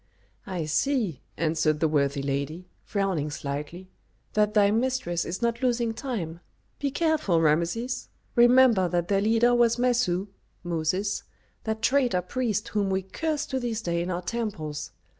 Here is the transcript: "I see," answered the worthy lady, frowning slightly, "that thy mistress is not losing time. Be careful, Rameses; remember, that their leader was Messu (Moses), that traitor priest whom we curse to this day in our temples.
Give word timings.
"I 0.47 0.65
see," 0.65 1.21
answered 1.37 1.79
the 1.79 1.87
worthy 1.87 2.23
lady, 2.23 2.67
frowning 2.83 3.29
slightly, 3.29 3.91
"that 4.33 4.55
thy 4.55 4.71
mistress 4.71 5.25
is 5.25 5.43
not 5.43 5.61
losing 5.61 5.93
time. 5.93 6.39
Be 6.79 6.89
careful, 6.89 7.39
Rameses; 7.39 8.09
remember, 8.35 8.87
that 8.89 9.09
their 9.09 9.21
leader 9.21 9.53
was 9.53 9.75
Messu 9.77 10.29
(Moses), 10.63 11.21
that 11.65 11.83
traitor 11.83 12.23
priest 12.23 12.69
whom 12.69 12.89
we 12.89 13.03
curse 13.03 13.45
to 13.45 13.59
this 13.59 13.83
day 13.83 14.01
in 14.01 14.09
our 14.09 14.23
temples. 14.23 14.89